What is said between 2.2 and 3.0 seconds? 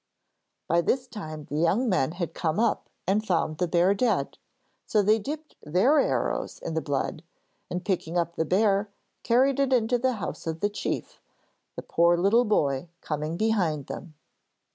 come up